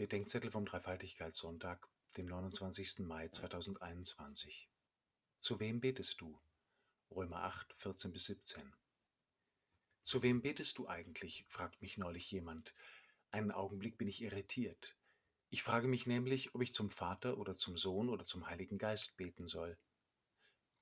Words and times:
Bedenkzettel 0.00 0.50
vom 0.50 0.64
Dreifaltigkeitssonntag, 0.64 1.86
dem 2.16 2.24
29. 2.24 3.00
Mai 3.00 3.28
2021. 3.28 4.70
Zu 5.36 5.60
wem 5.60 5.82
betest 5.82 6.22
du? 6.22 6.40
Römer 7.10 7.42
8, 7.42 7.74
14 7.76 8.10
bis 8.10 8.24
17. 8.24 8.62
Zu 10.02 10.22
wem 10.22 10.40
betest 10.40 10.78
du 10.78 10.88
eigentlich? 10.88 11.44
fragt 11.50 11.82
mich 11.82 11.98
neulich 11.98 12.30
jemand. 12.30 12.72
Einen 13.30 13.50
Augenblick 13.50 13.98
bin 13.98 14.08
ich 14.08 14.22
irritiert. 14.22 14.96
Ich 15.50 15.62
frage 15.62 15.86
mich 15.86 16.06
nämlich, 16.06 16.54
ob 16.54 16.62
ich 16.62 16.72
zum 16.72 16.88
Vater 16.88 17.36
oder 17.36 17.54
zum 17.54 17.76
Sohn 17.76 18.08
oder 18.08 18.24
zum 18.24 18.46
Heiligen 18.46 18.78
Geist 18.78 19.18
beten 19.18 19.48
soll. 19.48 19.76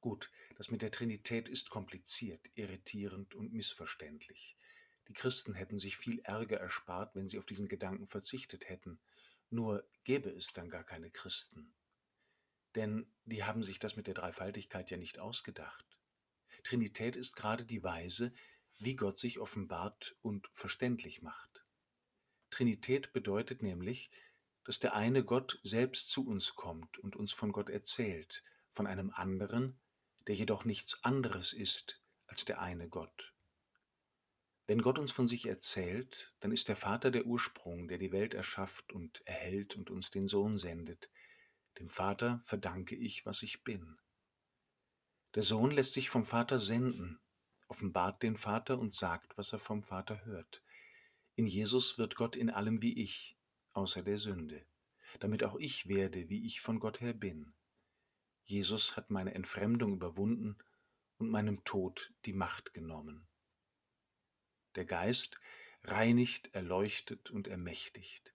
Gut, 0.01 0.31
das 0.57 0.71
mit 0.71 0.81
der 0.81 0.93
Trinität 0.93 1.49
ist 1.49 1.71
kompliziert, 1.71 2.49
irritierend 2.55 3.35
und 3.35 3.53
missverständlich. 3.53 4.57
Die 5.09 5.15
Christen 5.15 5.55
hätten 5.55 5.79
sich 5.79 5.97
viel 5.97 6.21
Ärger 6.21 6.59
erspart, 6.59 7.15
wenn 7.15 7.27
sie 7.27 7.39
auf 7.39 7.47
diesen 7.47 7.69
Gedanken 7.69 8.07
verzichtet 8.07 8.69
hätten. 8.69 9.01
Nur 9.51 9.89
gäbe 10.05 10.31
es 10.31 10.53
dann 10.53 10.69
gar 10.69 10.85
keine 10.85 11.11
Christen. 11.11 11.75
Denn 12.75 13.11
die 13.25 13.45
haben 13.45 13.63
sich 13.63 13.79
das 13.79 13.97
mit 13.97 14.07
der 14.07 14.15
Dreifaltigkeit 14.15 14.91
ja 14.91 14.99
nicht 14.99 15.19
ausgedacht. 15.19 15.99
Trinität 16.63 17.17
ist 17.17 17.37
gerade 17.37 17.65
die 17.65 17.83
Weise, 17.83 18.33
wie 18.79 18.95
Gott 18.95 19.19
sich 19.19 19.39
offenbart 19.39 20.17
und 20.23 20.49
verständlich 20.53 21.23
macht. 21.23 21.65
Trinität 22.51 23.13
bedeutet 23.13 23.63
nämlich, 23.63 24.11
dass 24.65 24.79
der 24.79 24.95
eine 24.95 25.25
Gott 25.25 25.59
selbst 25.63 26.11
zu 26.11 26.27
uns 26.27 26.55
kommt 26.55 26.99
und 26.99 27.17
uns 27.17 27.33
von 27.33 27.53
Gott 27.53 27.71
erzählt, 27.71 28.45
von 28.73 28.87
einem 28.87 29.11
anderen, 29.11 29.81
der 30.27 30.35
jedoch 30.35 30.67
nichts 30.67 31.03
anderes 31.05 31.55
ist 31.55 32.03
als 32.27 32.45
der 32.45 32.61
eine 32.61 32.89
Gott. 32.89 33.35
Wenn 34.69 34.83
Gott 34.83 34.99
uns 34.99 35.13
von 35.13 35.27
sich 35.27 35.47
erzählt, 35.47 36.35
dann 36.41 36.53
ist 36.53 36.69
der 36.69 36.77
Vater 36.77 37.11
der 37.11 37.25
Ursprung, 37.25 37.89
der 37.89 37.97
die 37.97 38.13
Welt 38.13 38.35
erschafft 38.35 38.93
und 38.93 39.27
erhält 39.27 39.77
und 39.77 39.89
uns 39.89 40.11
den 40.11 40.27
Sohn 40.27 40.59
sendet. 40.59 41.11
Dem 41.79 41.89
Vater 41.89 42.43
verdanke 42.45 42.95
ich, 42.95 43.25
was 43.25 43.43
ich 43.43 43.65
bin. 43.65 43.99
Der 45.35 45.43
Sohn 45.43 45.71
lässt 45.71 45.95
sich 45.95 46.11
vom 46.11 46.27
Vater 46.27 46.59
senden, 46.59 47.19
offenbart 47.67 48.23
den 48.23 48.37
Vater 48.37 48.79
und 48.79 48.93
sagt, 48.93 49.39
was 49.39 49.55
er 49.55 49.59
vom 49.59 49.83
Vater 49.83 50.27
hört. 50.27 50.63
In 51.35 51.47
Jesus 51.47 51.97
wird 51.97 52.15
Gott 52.15 52.37
in 52.37 52.51
allem 52.51 52.83
wie 52.83 53.03
ich, 53.03 53.39
außer 53.73 54.03
der 54.03 54.19
Sünde, 54.19 54.67
damit 55.19 55.45
auch 55.45 55.57
ich 55.57 55.89
werde, 55.89 56.29
wie 56.29 56.45
ich 56.45 56.61
von 56.61 56.79
Gott 56.79 57.01
her 57.01 57.15
bin. 57.15 57.55
Jesus 58.45 58.99
hat 58.99 59.09
meine 59.09 59.35
Entfremdung 59.35 59.95
überwunden 59.95 60.59
und 61.17 61.31
meinem 61.31 61.65
Tod 61.65 62.13
die 62.27 62.35
Macht 62.35 62.75
genommen. 62.75 63.27
Der 64.75 64.85
Geist 64.85 65.39
reinigt, 65.85 66.55
erleuchtet 66.55 67.31
und 67.31 67.49
ermächtigt. 67.49 68.33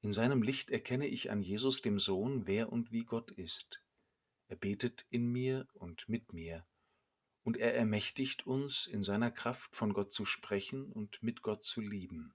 In 0.00 0.12
seinem 0.12 0.42
Licht 0.42 0.70
erkenne 0.70 1.06
ich 1.06 1.30
an 1.30 1.42
Jesus 1.42 1.82
dem 1.82 1.98
Sohn, 1.98 2.46
wer 2.46 2.70
und 2.70 2.92
wie 2.92 3.04
Gott 3.04 3.30
ist. 3.30 3.82
Er 4.48 4.56
betet 4.56 5.06
in 5.10 5.26
mir 5.32 5.66
und 5.72 6.08
mit 6.08 6.32
mir, 6.32 6.66
und 7.42 7.56
er 7.56 7.74
ermächtigt 7.74 8.46
uns, 8.46 8.86
in 8.86 9.02
seiner 9.02 9.30
Kraft 9.30 9.74
von 9.74 9.92
Gott 9.92 10.12
zu 10.12 10.24
sprechen 10.24 10.90
und 10.92 11.22
mit 11.22 11.42
Gott 11.42 11.64
zu 11.64 11.80
lieben. 11.80 12.34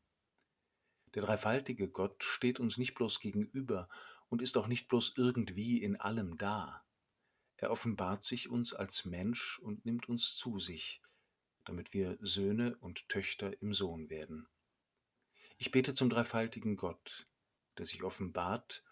Der 1.16 1.24
dreifaltige 1.24 1.90
Gott 1.90 2.24
steht 2.24 2.60
uns 2.60 2.78
nicht 2.78 2.94
bloß 2.94 3.20
gegenüber 3.20 3.90
und 4.30 4.42
ist 4.42 4.58
auch 4.58 4.68
nicht 4.68 4.88
bloß 4.88 5.14
irgendwie 5.18 5.82
in 5.82 5.96
allem 5.96 6.38
da. 6.38 6.84
Er 7.58 7.72
offenbart 7.72 8.24
sich 8.24 8.50
uns 8.50 8.74
als 8.74 9.06
Mensch 9.06 9.60
und 9.60 9.86
nimmt 9.86 10.08
uns 10.08 10.36
zu 10.36 10.60
sich, 10.60 11.02
damit 11.70 11.94
wir 11.94 12.18
Söhne 12.20 12.76
und 12.78 13.08
Töchter 13.10 13.62
im 13.62 13.76
Sohn 13.76 14.10
werden. 14.10 14.48
Ich 15.60 15.70
bete 15.70 15.94
zum 15.94 16.10
dreifaltigen 16.10 16.78
Gott, 16.78 17.28
der 17.78 17.86
sich 17.86 18.02
offenbart 18.02 18.84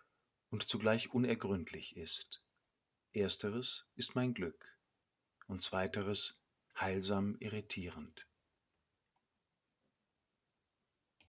und 0.51 0.61
zugleich 0.61 1.11
unergründlich 1.11 1.97
ist. 1.97 2.43
Ersteres 3.13 3.89
ist 3.95 4.13
mein 4.13 4.35
Glück 4.35 4.77
und 5.47 5.63
zweiteres 5.63 6.43
heilsam 6.79 7.35
irritierend. 7.39 8.27